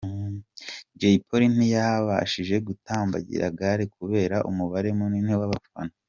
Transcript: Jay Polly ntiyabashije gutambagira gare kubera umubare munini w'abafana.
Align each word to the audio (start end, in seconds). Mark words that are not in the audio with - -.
Jay 0.99 1.17
Polly 1.27 1.47
ntiyabashije 1.57 2.55
gutambagira 2.67 3.45
gare 3.59 3.85
kubera 3.95 4.35
umubare 4.49 4.89
munini 4.99 5.33
w'abafana. 5.41 5.93